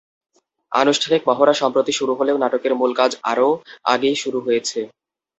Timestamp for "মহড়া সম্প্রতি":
1.29-1.93